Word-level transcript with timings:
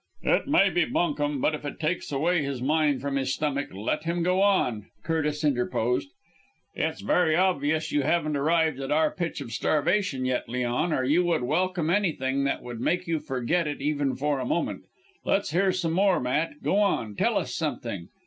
"It 0.23 0.47
may 0.47 0.71
be 0.71 0.83
bunkum, 0.85 1.41
but 1.41 1.53
if 1.53 1.63
it 1.63 1.79
takes 1.79 2.11
away 2.11 2.41
his 2.41 2.59
mind 2.59 3.01
from 3.01 3.17
his 3.17 3.35
stomach 3.35 3.71
let 3.71 4.03
him 4.03 4.23
go 4.23 4.41
on," 4.41 4.87
Curtis 5.03 5.43
interposed. 5.43 6.09
"It's 6.73 7.01
very 7.01 7.35
obvious 7.35 7.91
you 7.91 8.01
haven't 8.01 8.35
arrived 8.35 8.79
at 8.79 8.89
our 8.91 9.11
pitch 9.11 9.41
of 9.41 9.51
starvation 9.51 10.25
yet, 10.25 10.49
Leon, 10.49 10.91
or 10.91 11.03
you 11.03 11.23
would 11.25 11.43
welcome 11.43 11.91
anything 11.91 12.45
that 12.45 12.63
would 12.63 12.81
make 12.81 13.05
you 13.05 13.19
forget 13.19 13.67
it 13.67 13.79
even 13.79 14.15
for 14.15 14.39
a 14.39 14.43
moment. 14.45 14.85
Let's 15.23 15.51
hear 15.51 15.71
some 15.71 15.93
more, 15.93 16.19
Matt! 16.19 16.63
Go 16.63 16.77
on, 16.77 17.13
tell 17.15 17.37
us 17.37 17.53
something. 17.53 18.07